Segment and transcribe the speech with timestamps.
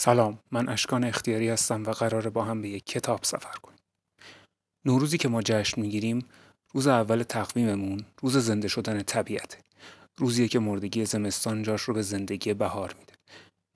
[0.00, 3.78] سلام من اشکان اختیاری هستم و قراره با هم به یک کتاب سفر کنیم.
[4.84, 6.24] نوروزی که ما جشن می‌گیریم
[6.74, 9.58] روز اول تقویممون روز زنده شدن طبیعته.
[10.18, 13.12] روزیه که مردگی زمستان جاش رو به زندگی بهار میده.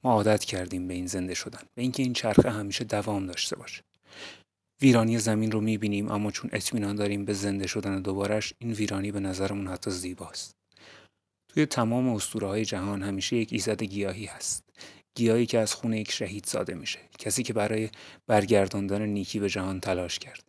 [0.05, 3.83] ما عادت کردیم به این زنده شدن به اینکه این چرخه همیشه دوام داشته باشه.
[4.83, 9.21] ویرانی زمین رو می‌بینیم اما چون اطمینان داریم به زنده شدن دوبارش این ویرانی به
[9.21, 10.55] نظرمون حتی زیباست.
[11.49, 14.65] توی تمام اسطوره جهان همیشه یک ایزد گیاهی هست.
[15.15, 16.99] گیاهی که از خون یک شهید ساده میشه.
[17.19, 17.91] کسی که برای
[18.27, 20.45] برگرداندن نیکی به جهان تلاش کرد.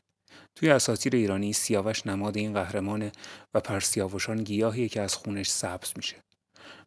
[0.56, 3.12] توی اساطیر ایرانی سیاوش نماد این قهرمان
[3.54, 6.16] و پرسیاوشان گیاهی که از خونش سبز میشه.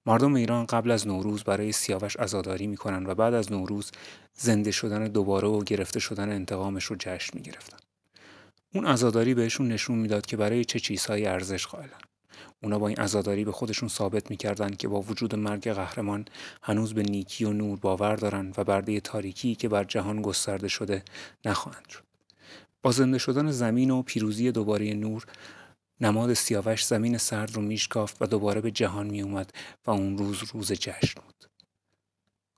[0.06, 3.90] مردم ایران قبل از نوروز برای سیاوش عزاداری می‌کنن و بعد از نوروز
[4.34, 7.78] زنده شدن دوباره و گرفته شدن انتقامش رو جشن می‌گرفتن.
[8.74, 12.00] اون عزاداری بهشون نشون می‌داد که برای چه چیزهایی ارزش قائلن.
[12.62, 16.24] اونا با این عزاداری به خودشون ثابت می‌کردند که با وجود مرگ قهرمان
[16.62, 21.02] هنوز به نیکی و نور باور دارن و برده تاریکی که بر جهان گسترده شده
[21.44, 22.02] نخواهند شد.
[22.82, 25.26] با زنده شدن زمین و پیروزی دوباره نور
[26.00, 29.52] نماد سیاوش زمین سرد رو میشکافت و دوباره به جهان میومد
[29.86, 31.44] و اون روز روز جشن بود.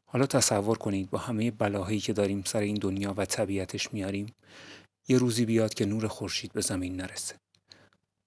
[0.04, 4.34] حالا تصور کنید با همه بلاهایی که داریم سر این دنیا و طبیعتش میاریم
[5.08, 7.34] یه روزی بیاد که نور خورشید به زمین نرسه.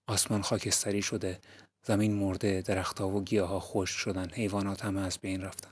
[0.08, 1.40] آسمان خاکستری شده
[1.86, 5.72] زمین مرده درختها و گیاها خشک شدن حیوانات همه از بین رفتن.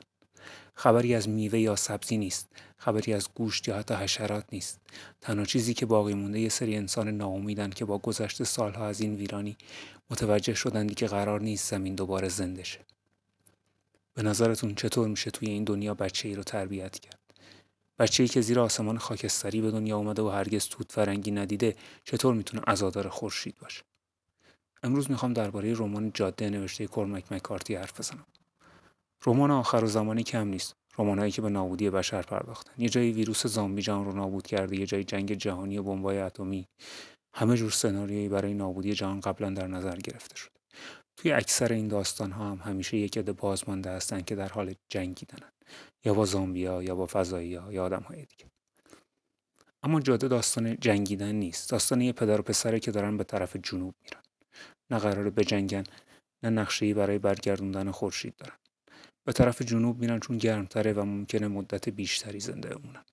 [0.73, 4.79] خبری از میوه یا سبزی نیست خبری از گوشت یا حتی حشرات نیست.
[5.21, 9.15] تنها چیزی که باقی مونده یه سری انسان ناامیدن که با گذشت سالها از این
[9.15, 9.57] ویرانی
[10.09, 12.79] متوجه شدندی که قرار نیست زمین دوباره زنده شه.
[14.13, 17.19] به نظرتون چطور میشه توی این دنیا بچه ای رو تربیت کرد؟
[17.99, 22.33] بچه ای که زیر آسمان خاکستری به دنیا اومده و هرگز توت فرنگی ندیده چطور
[22.33, 23.83] می‌تونه عزادار خورشید باشه؟
[24.83, 28.25] امروز می‌خوام درباره رمان جاده نوشته کرمک مکارتی حرف بزنم.
[29.25, 30.75] رمان آخر و زمانی کم نیست.
[30.97, 32.71] رمانهایی که به نابودی بشر پرداختن.
[32.77, 36.67] یه جایی ویروس زامبی جهان رو نابود کرده، یه جایی جنگ جهانی و بمبای اتمی.
[37.35, 40.61] همه جور سناریویی برای نابودی جهان قبلا در نظر گرفته شده.
[41.17, 45.51] توی اکثر این داستان ها هم همیشه یک عده بازمانده هستن که در حال جنگیدنن
[46.05, 48.45] یا با زامبیا یا با فضایی یا آدم های دیگه
[49.83, 53.95] اما جاده داستان جنگیدن نیست داستان یه پدر و پسره که دارن به طرف جنوب
[54.03, 54.21] میرن
[54.91, 55.83] نه قراره بجنگن
[56.43, 58.55] نه نقشه‌ای برای برگردوندن خورشید دارن.
[59.27, 63.03] به طرف جنوب میرن چون گرمتره و ممکنه مدت بیشتری زنده بمونن.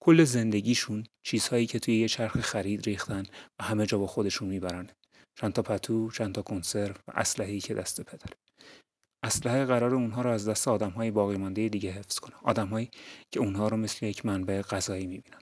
[0.00, 3.22] کل زندگیشون چیزهایی که توی یه چرخ خرید ریختن
[3.60, 4.88] و همه جا با خودشون می‌برن.
[5.40, 8.36] چند تا پتو چند تا کنسرو و اسلحه‌ای که دست پدره.
[9.24, 12.34] اسلحه قرار اونها رو از دست آدمهای باقی مانده دیگه حفظ کنه.
[12.42, 12.90] آدمهایی
[13.30, 15.40] که اونها رو مثل یک منبع غذایی می‌بینن.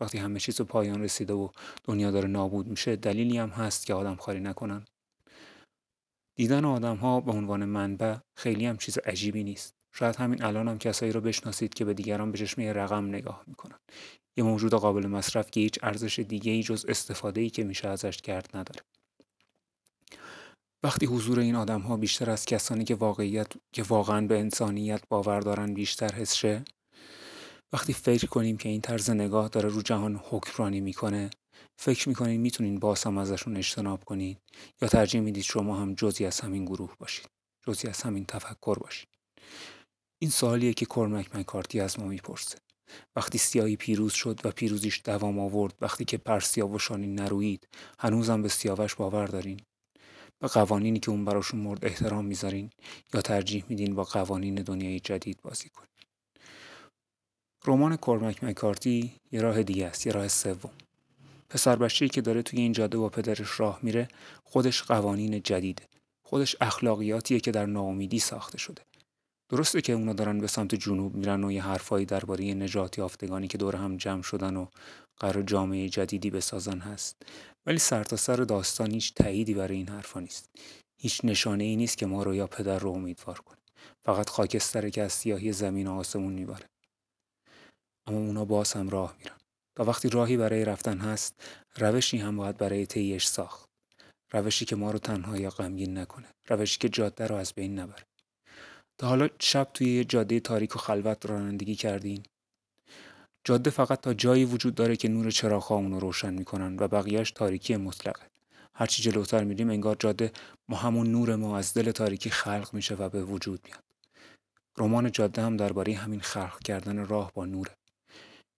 [0.00, 1.48] وقتی همه چیز به پایان رسیده و
[1.84, 4.84] دنیا داره نابود میشه دلیلی هم هست که آدم خاری نکنن
[6.36, 9.74] دیدن آدم ها به عنوان منبع خیلی هم چیز عجیبی نیست.
[9.92, 13.78] شاید همین الان هم کسایی رو بشناسید که به دیگران به چشم رقم نگاه می‌کنن.
[14.36, 18.16] یه موجود قابل مصرف که هیچ ارزش دیگه ای جز استفاده ای که میشه ازش
[18.16, 18.80] کرد نداره.
[20.82, 25.40] وقتی حضور این آدم ها بیشتر از کسانی که واقعیت که واقعا به انسانیت باور
[25.40, 26.64] دارن بیشتر حس شه
[27.72, 31.30] وقتی فکر کنیم که این طرز نگاه داره رو جهان حکمرانی می‌کنه
[31.76, 34.36] فکر می‌کنین می‌تونین باز هم ازشون اجتناب کنین
[34.82, 37.26] یا ترجیح می‌دید شما هم جزی از همین گروه باشید
[37.66, 39.08] جزی از همین تفکر باشید.
[40.18, 42.58] این سوالیه که کرمک مکارتی از ما می‌پرسه.
[43.16, 47.68] وقتی سیاهی پیروز شد و پیروزیش دوام آورد وقتی که پرسیاوشانی نروید
[47.98, 49.60] هنوزم به سیاوش باور دارین؟
[50.38, 52.70] به قوانینی که اون براشون مورد احترام می‌ذارین
[53.14, 55.88] یا ترجیح میدین با قوانین دنیای جدید بازی کنین؟
[57.66, 60.70] رمان کرمک مکارتی یه راه دیگه است یه راه سوم.
[61.48, 64.08] پسر بچه‌ای که داره توی این جاده با پدرش راه میره
[64.44, 65.82] خودش قوانین جدیده.
[66.22, 68.82] خودش اخلاقیاتیه که در ناامیدی ساخته شده.
[69.48, 73.58] درسته که اونا دارن به سمت جنوب میرن و یه حرفایی درباره نجات یافتگانی که
[73.58, 74.66] دور هم جمع شدن و
[75.16, 77.16] قرار جامعه جدیدی بسازن هست.
[77.66, 80.50] ولی سرتاسر سر داستان هیچ تاییدی برای این حرفا نیست.
[80.96, 83.58] هیچ نشانه ای نیست که ما رو یا پدر رو امیدوار کنه.
[84.04, 86.66] فقط خاکستره که از سیاهی زمین و آسمون می‌بره
[88.06, 89.36] اما اونا باز هم راه میرن.
[89.74, 91.34] تا وقتی راهی برای رفتن هست
[91.76, 93.68] روشی هم باید برای طیش ساخت.
[94.32, 96.26] روشی که ما رو تنها یا غمگین نکنه.
[96.48, 98.04] روشی که جاده رو از بین نبره.
[98.98, 102.22] تا حالا شب توی یه جاده تاریک و خلوت رانندگی کردین؟
[103.44, 107.30] جاده فقط تا جایی وجود داره که نور چراغ اون رو روشن می‌کنن و بقیهش
[107.30, 108.22] تاریکی مطلقه.
[108.74, 110.32] هرچی جلوتر میریم انگار جاده
[110.68, 113.84] ما همون نور ما از دل تاریکی خلق میشه و به وجود میاد.
[114.78, 117.76] رمان جاده هم درباره همین خلق کردن راه با نوره.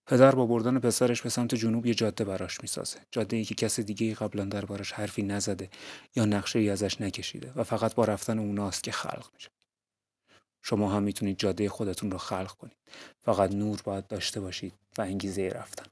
[0.09, 2.99] پدر با بردن پسرش به سمت جنوب یه جاده براش می‌سازه.
[3.11, 5.71] جاده ای که کس دیگه قبلا دربارش حرفی نزده
[6.17, 9.49] یا نقشه ای ازش نکشیده و فقط با رفتن اوناست که خلق میشه.
[10.63, 12.77] شما هم می‌تونید جاده خودتون رو خلق کنید.
[13.21, 15.87] فقط نور باید داشته باشید و انگیزه رفتن.